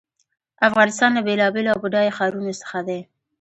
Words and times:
افغانستان 0.69 1.09
له 1.17 1.21
بېلابېلو 1.27 1.71
او 1.73 1.79
بډایه 1.83 2.15
ښارونو 2.17 2.51
څخه 2.61 2.77
ډک 2.77 2.85
دی. 2.87 2.99